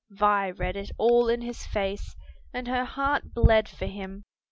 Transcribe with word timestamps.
Vi 0.09 0.49
read 0.49 0.75
it 0.75 0.89
all 0.97 1.29
in 1.29 1.41
his 1.41 1.67
face, 1.67 2.15
and 2.51 2.67
her 2.67 2.85
heart 2.85 3.35
bled 3.35 3.69
for 3.69 3.85
him. 3.85 4.23